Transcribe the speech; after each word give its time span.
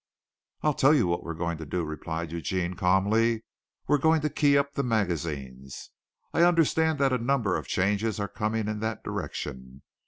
"I'll 0.63 0.73
tell 0.73 0.95
you 0.95 1.05
what 1.05 1.23
we 1.23 1.29
are 1.29 1.35
going 1.35 1.59
to 1.59 1.65
do," 1.67 1.83
replied 1.85 2.31
Eugene 2.31 2.73
calmly, 2.73 3.43
"we're 3.85 3.99
going 3.99 4.21
to 4.21 4.31
key 4.31 4.57
up 4.57 4.73
the 4.73 4.81
magazines. 4.81 5.91
I 6.33 6.41
understand 6.41 6.97
that 6.97 7.13
a 7.13 7.19
number 7.19 7.55
of 7.55 7.67
changes 7.67 8.19
are 8.19 8.27
coming 8.27 8.67
in 8.67 8.79
that 8.79 9.03
direction. 9.03 9.83